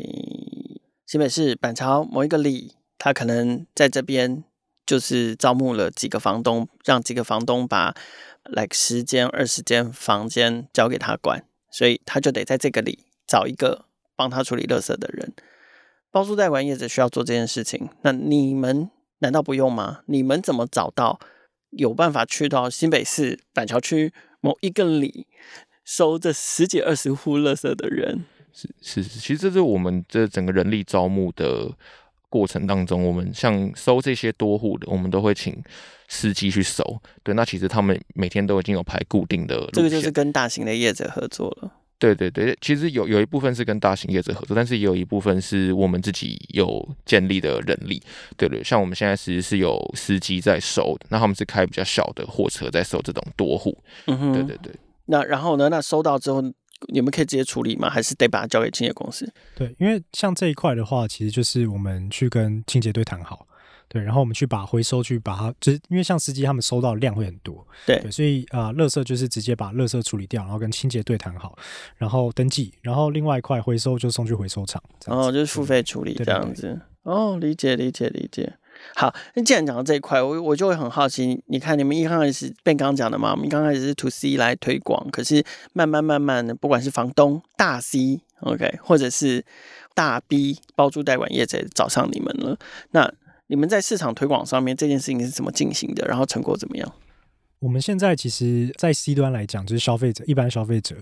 [1.08, 4.44] 新北市板桥某一个里，他可能在这边
[4.86, 7.96] 就是招募了几个房东，让几个房东把
[8.44, 15.34] like 十间、二十间房间交给他管，所以他就得在这个里找一个帮他处理垃圾的人。
[16.12, 18.92] 包租代管业者需要做这件事情，那你们？
[19.20, 20.02] 难道不用吗？
[20.08, 21.20] 你们怎么找到
[21.72, 25.28] 有办法去到新北市板桥区某一个里
[25.84, 28.26] 收这十几二十户垃圾的人？
[28.52, 31.72] 是是是，其实这是我们这整个人力招募的
[32.30, 35.62] 过程当中，我们像收这些多户的，我们都会请
[36.08, 37.02] 司机去收。
[37.24, 41.72] 对，那其实他们每天都已经有排固定的路线，这个就是跟大型的业者合作了。
[42.14, 48.02] 对对对，其实有有一部分是跟大型业者合作，但是也有一部分是我们自己有建立的人力。
[48.38, 53.78] 对对，像我们现在其实是有司机在收的，那他们是开比较小的货车在收这种多户。
[54.08, 54.74] 嗯哼，对对对。
[55.06, 55.70] 那然后呢？
[55.70, 56.42] 那收到之后，
[56.94, 57.90] 你们可以直接处理吗？
[57.90, 59.32] 还是得把它交给清洁公司？
[59.56, 63.48] 对，因为像这一块的话，其实就是我们去跟清洁队谈好。
[63.88, 71.58] 对，然后我们去把回收去把它，就是因为像司机他们收到的量会很多，对，对，所以啊，呃，垃圾就是直接把垃圾处理掉，然后跟清洁队谈好，
[71.96, 78.54] 然后登记，然后另外一块回收就送去回收厂，哦，就是付费处理这样子，对对对，哦，理解理解理解。
[78.96, 89.46] 好，那既然讲到这一块，我我就会很好奇，你看你们一开始被刚刚讲的嘛，我们刚开始是 to C 来推广，可是慢慢慢慢的，不管是房东大 C，OK，或者是
[89.94, 92.58] 大 B 包租代管业者找上你们了，
[92.92, 93.14] 那。
[93.48, 96.06] 你们在市场推广上面这件事情是怎么进行的？
[96.08, 96.94] 然后成果怎么样？
[97.60, 100.96] 我们现在其实，在 C 端来讲，就是消费者，一般消费者。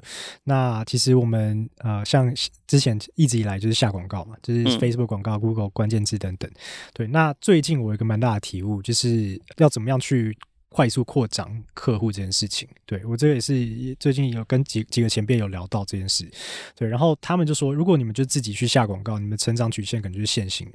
[0.43, 2.34] 那其实我们呃，像
[2.67, 6.49] 之前一直以来就是下广告嘛，就是 Facebook 广告、嗯、Google 关键字等等。
[6.93, 10.38] 对，那最近我有一个蛮大的体悟，就是要怎么样去。
[10.73, 13.53] 快速扩张客户这件事情，对，我这个也是
[13.99, 16.27] 最近有跟几几个前辈有聊到这件事，
[16.75, 20.67] 对，然后他们就说，如果你们就自己去下广告，你们成长曲线可能就是线性，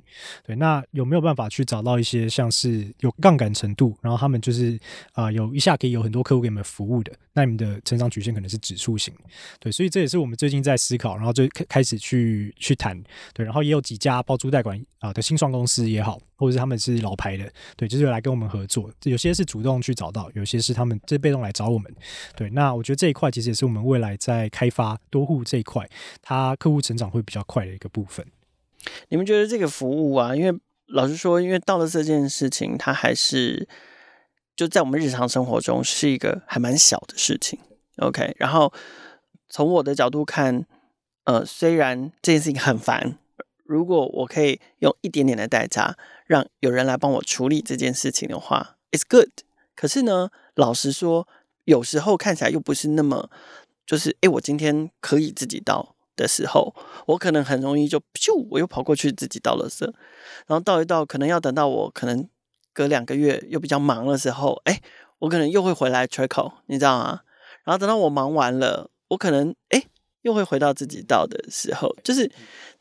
[0.46, 4.78] 对，那有没有办法去找到一些像是有杠杆程度，然后他们就是
[5.14, 9.12] 啊、有一下可以有很多客户给你们服务的，那你们的成长曲线可能是指数型，
[9.58, 12.96] 对，所以这也是我们最近在思考，然后就开开始去去谈，
[13.34, 16.20] 对，然后也有几家包租代管啊的新创公司也好。
[16.38, 18.90] 或者是他们是老牌的，对，就是来跟我们合作。
[19.02, 21.92] 有些是主动去找到，有些是他们这被动来找我们。
[22.36, 25.86] 对，那我觉得这一块其实也是我们未来在开发多户这一块，
[26.22, 28.24] 它客户成长会比较快的一个部分。
[29.08, 33.68] 你们觉得这个服务啊，因为老实说，因为到了这件事情，它还是
[34.56, 37.58] 就在我们日常生活中是一个还蛮小的事情。
[37.98, 38.72] OK，然后
[39.48, 40.64] 从我的角度看。
[41.24, 43.18] 呃，虽然这件事情很烦，
[43.66, 45.94] 如果我可以用一点点的代价
[46.28, 49.30] 让有人来帮我处理这件事情的话，it's good。
[49.74, 51.26] 可是呢，老实说，
[51.64, 53.28] 有时候看起来又不是那么，
[53.84, 56.72] 就是诶，我今天可以自己倒的时候，
[57.06, 59.84] 我可能很容易就咻，我又跑过去自己倒垃圾，
[60.46, 62.28] 然后倒一倒，可能要等到我可能
[62.72, 64.80] 隔两个月又比较忙的时候，诶，
[65.18, 67.22] 我可能又会回来吹口，你知道吗？
[67.64, 69.88] 然后等到我忙完了，我可能诶。
[70.22, 72.30] 又会回到自己倒的时候，就是，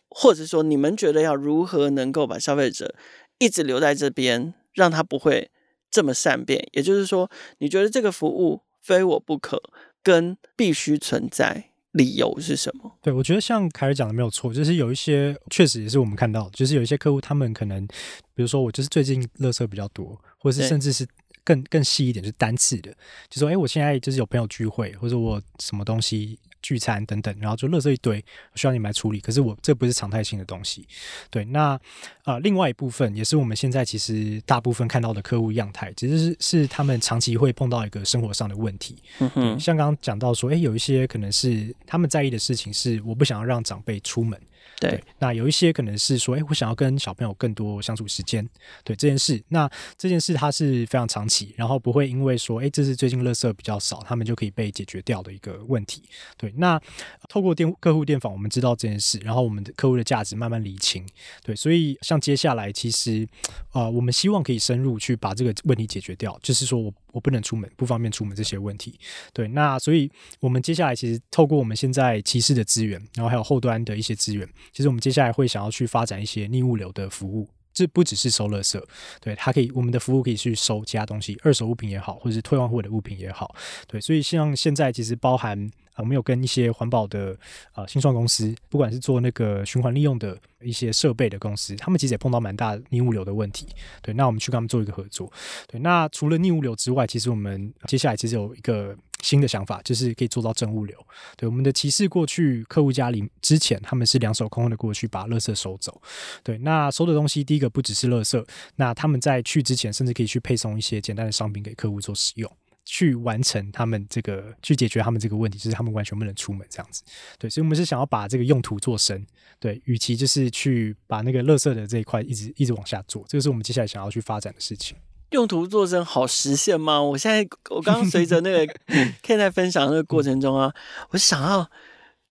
[0.10, 2.96] 或者说，你们觉得要如何能够把消费者
[3.40, 5.50] 一直留在这边，让他不会
[5.90, 6.68] 这么善变？
[6.74, 9.62] 也就是说，你觉得这个服务非我不可，
[10.02, 12.98] 跟必须存在，理由是什么？
[13.02, 17.86] 对，我觉得像凯尔讲的没有错，就是有一些确实也是我们看到，就是有一些客户他们可能，
[18.34, 21.08] 比如说我就是最近垃圾比较多，或者是甚至是
[21.44, 22.92] 更更细一点，就是单次的，
[23.30, 26.40] 就说哎，我现在就是有朋友聚会，或者我什么东西。
[26.68, 28.22] 聚餐等等，然后就垃圾一堆，
[28.56, 29.22] 需要你们来处理。
[29.22, 30.86] 可是我这不是常态性的东西，
[31.30, 31.46] 对。
[31.46, 31.80] 那
[32.26, 38.98] 呃，另外一部分也是我们现在其实大部分看到的客户样态，其实是是他们长期会碰到一个生活上的问题。
[39.20, 44.38] 嗯哼，像刚刚讲到说，诶，有一些可能是他们在意的事情是，我不想要让长辈出门。
[44.80, 48.48] 对，那有一些可能是说，哎、我想要跟小朋友更多相处时间，
[48.84, 56.04] 对这件事，那这件事它是非常长期，然后不会因为说，哎、这是最近垃圾比较少，他们就可以被解决掉的一个问题。
[56.38, 56.80] 对，那
[57.28, 61.04] 透过电客户电访，我们知道这件事，然后我们的客户的价值慢慢厘清。
[61.44, 63.28] 对，所以像接下来，其实
[63.72, 66.94] 呃，我们希望可以深入去把这个问题解决掉，就是说我。
[67.18, 69.00] 我不能出门，不方便出门这些问题，
[69.34, 70.08] 对，那所以
[70.40, 78.82] 我们接下来其实透过我们现在骑士的资源，然后还有后端的一些资源，其实我们接下来会想要去发展一些逆物流的服务，这不只是收垃圾，
[79.22, 83.56] 对，它可以我们的服务可以去收其他东西，二手物品也好，或者是退换货的物品也好，
[83.88, 85.98] 对，所以像现在其实包含啊。
[85.98, 87.38] 我们有跟一些环保的
[87.76, 93.68] 呃新创公司，不管是做那个循环利用的一些设备的公司，他们其实也碰到蛮大逆物流的问题。
[94.02, 95.32] 对，那我们去跟他们做一个合作。
[95.68, 98.96] 对，那除了逆物流之外，其实我们接下来其实有一个
[99.28, 100.98] 新的想法，就是可以做到正物流。
[101.36, 106.02] 对，我们的骑士过去客户家里之前，他们是两手空空的过去把垃圾收走。
[106.44, 108.42] 对，那收的东西第一个不只是垃圾，
[108.78, 112.50] 那他们在去之前，甚至可以去配送一些简单的商品给客户做使用。
[112.90, 117.04] 去完成他们这个，去解决他们这个问题，就是他们完全不能出门这样子。
[117.38, 119.28] 对，所以我们是想要把这个用途做深。
[119.60, 124.96] 对，与其就是去把那个垃圾的这一块一直一直往下做，这个是我们接下来想要去发展的事情。
[125.32, 127.02] 用途做证好实现吗？
[127.02, 128.74] 我现在我刚刚随着那个
[129.24, 130.74] Ken 在分享的那个过程中啊，
[131.10, 131.70] 我想要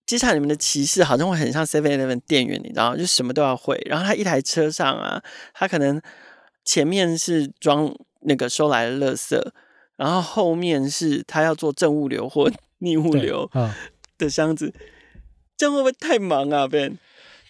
[0.06, 2.96] 接下来你们的骑士好像会很像 Seven Eleven 店员，你知道吗？
[2.96, 3.80] 就什么都要会。
[3.86, 5.22] 然后他一台车上啊，
[5.54, 6.00] 他可能
[6.64, 9.40] 前面是装那个收来的垃圾。
[9.96, 13.50] 然后后面是他要做正物流或逆物流
[14.18, 14.74] 的箱子，
[15.56, 16.98] 这样会不会太忙啊？Ben，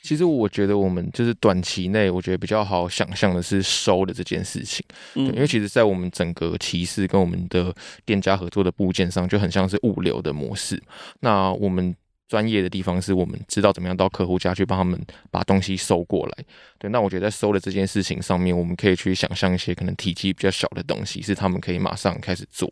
[0.06, 10.80] 其实我觉得我们就是短期内，我觉得比较好想象的是收的这件事情，嗯，因为其实，在我们整个骑士跟我们的店家合作的部件上，就很像是物流的模式。
[11.20, 11.94] 那我们。
[12.28, 16.44] 专业的地方是我们知道怎么样到客户家去帮他们把东西收过来。
[16.78, 22.70] 对，那我觉得在收的这件事情上面，我们可以去想象一些可能体积比较小的东西，是他们可以马上开始做，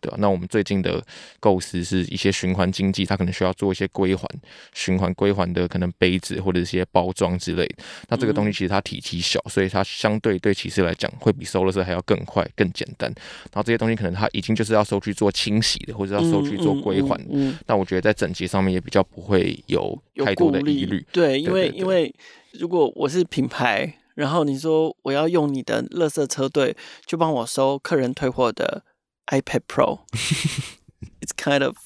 [0.00, 0.16] 对吧？
[0.20, 1.02] 那我们最近的
[1.40, 4.28] 构思是一些循环经济，它可能需要做一些归还、
[4.74, 7.76] 循环归还的可能杯子或者一些包装之类的。
[8.08, 13.10] 那这个东西其实它体积小，所以它相对对骑士来讲会比收垃圾还要更快、更简单。
[13.52, 17.18] 然后这些东西可能它已经就是要收去做清洗的，或者要收去做归还。
[17.66, 18.95] 那我觉得在整洁上面也比较。
[18.96, 21.06] 就不会有太多的疑虑。
[21.12, 22.14] 对，因为因为
[22.52, 26.74] 如果我是品牌，然后你说我要用你的垃圾车队
[27.06, 28.82] 去帮我收客人退货的
[29.26, 31.76] iPad Pro，it's kind of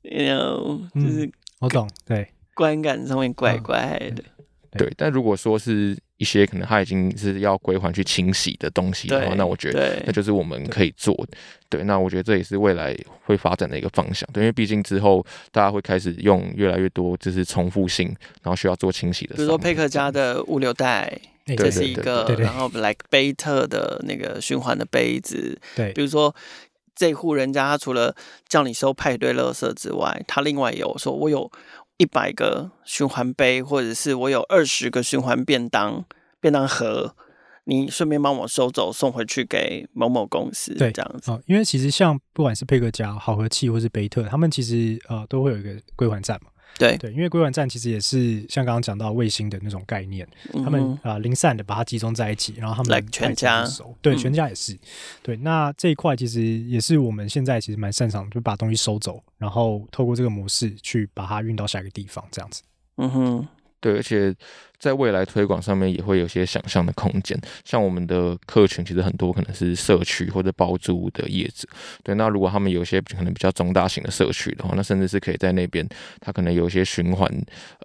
[0.00, 4.24] you know，就是、嗯、我懂，对，观感上面怪怪的。
[4.70, 11.28] 对，但如果说是一些可能他已经是要归还去清洗的东西的话，那我觉得那就是我们可以做的。
[11.70, 14.28] 对，那我觉得这也是未来会发展的一个方向。
[14.30, 19.36] 对，因为毕竟之后大家会开始用越来越多就是重复性，然后需要做清洗的。
[19.36, 21.18] 比如说佩克家的物流袋，
[21.56, 26.34] 这是一个，然后 like 贝特的那个循环的杯子，对，比如说
[26.94, 28.14] 这户人家他除了
[28.46, 31.50] 叫你收派对垃圾之外，他另外有说我有。
[32.00, 36.02] 一百个循环杯，或者是我有二十个循环便当
[36.40, 37.14] 便当盒，
[37.64, 41.30] 你顺便帮我收走，送回去给某某公司，对，这样子。
[41.30, 46.50] 哦，因为其实像不管是佩克家、好和气或是贝特，他们其实呃都会有一个归还站嘛。
[46.78, 54.78] 对对，因为归还站其实也是像刚刚讲到卫星的那种概念，嗯、他们啊、呃、零散的把它集中在一起，然后他们来全家收，对，嗯、全家也是。
[55.22, 62.62] 对，那这一块其实也是我们现在其实蛮擅长，就把东西收走，然后透过这个模式去把它运到下一个地方，这样子。
[62.96, 63.48] 嗯哼。
[63.80, 64.34] 对，而且
[64.78, 67.38] 在未来推广上面也会有些想象的空间。
[67.64, 71.66] 像我们的客群，其实很多可能是社区或者包租的业者。
[72.02, 75.88] 对，那如果他们有些可能比较中大型的社区的话，那甚至是可以在那边，
[76.20, 77.26] 他可能有一些循环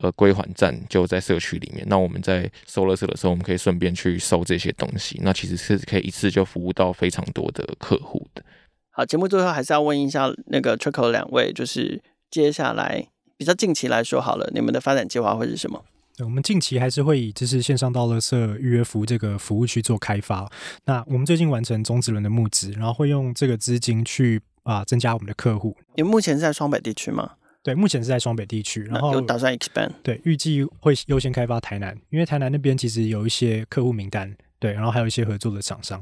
[0.02, 1.86] 呃归还站就在社区里面。
[1.88, 5.20] 那我们在收垃圾的时候，我们可以顺便去收这些东西。
[5.24, 8.44] 那其实是可以一次就服务到非常多的客户的。
[8.92, 13.08] 好，节目最后还是要问一下那个 Trickle 两位，就是接下来。
[13.38, 15.84] 比较近期来说好了，你们的发展计划会是什么？
[16.20, 20.50] 我们近期还是会以就是线上到垃圾预约服务这个服务去做开发。
[20.86, 25.76] 那我们最近完成种子轮的募资，然后会用这个资金去啊、呃、增加我们的客户。
[25.96, 27.32] 你目前是在双北地区吗？
[27.62, 29.90] 对，目前是在双北地区，然后有打算 expand。
[30.02, 34.34] 对，预计会优先开发台南，因为台南那边其实有一些客户名单。
[34.58, 36.02] 对，然后还有一些合作的厂商，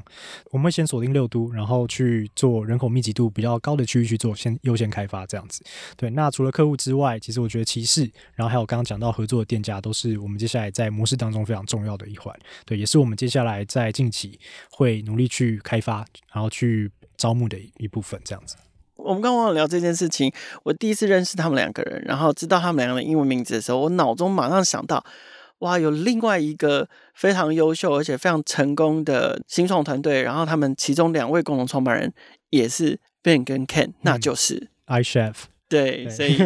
[0.52, 5.62] 我们会先锁定六都，然后去做人口密集度比较高的区域去做先优先开发这样子。
[5.96, 12.34] 对，那除了客户之外，其实我觉得骑士，然后还有刚刚讲到合作的店家，都是我们接下来在模式当中非常重要的一环。
[12.64, 14.38] 对，也是我们接下来在近期
[14.70, 18.56] 会努力去开发，然后去招募的一部分这样子。
[18.96, 20.32] 我们刚刚聊这件事情，
[20.62, 25.04] 我第一次认识他们两个人，然后知道他们两个人的英文名字的时候，我脑中马上想到。
[25.64, 32.12] 哇，有另外一个非常优秀而且非常成功的新创团队，然后他们其中两位共同创办人
[32.50, 35.34] 也是 Ben 跟 Ken，嗯、那就是 iChef。
[35.66, 36.36] 对，所以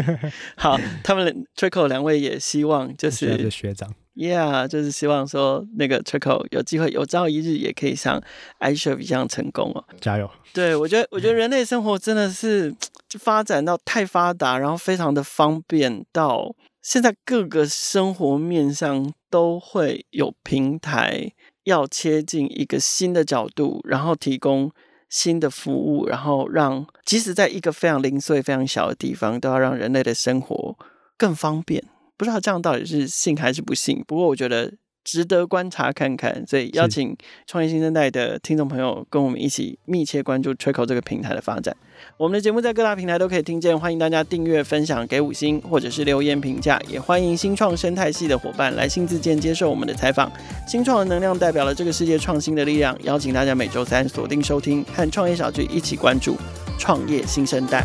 [0.57, 8.23] 好， 他们 Trickle 两位也希望就是的学长，Yeah，就是希望说那个 Trickle 有机会有朝一日也可以像
[8.61, 10.31] iChef 一样成功哦，加油！
[10.55, 12.73] 对，我觉得，我觉得人类生活真的是
[13.19, 16.55] 发展到太发达，然后非常的方便到。
[16.89, 21.35] 现在各个生活面上都会有平台，
[21.65, 24.73] 要切进一个新的角度，然后提供
[25.11, 30.79] 新的服务，然后让即使在一个非常零碎、非常小的地方，都要让人类的生活
[31.19, 31.85] 更方便。
[32.17, 34.03] 不知道这样到底是信还是不信？
[34.07, 34.73] 不过我觉得。
[35.09, 41.75] 值得观察看看，所以邀请创业新生代的听众朋友跟我们一起密切关注 Trickle 这个平台的发展。
[42.19, 50.31] 我们的节目在各大平台都可以听见，欢迎大家订阅、分享、给五星或者是留言评价，也欢迎新创生态系的伙伴来新自荐接受我们的采访。
[50.67, 56.37] 新创的能量代表了这个世界创新的力量，邀请大家每周三锁定收听，和创业小聚一起关注
[56.79, 57.83] 创业新生代。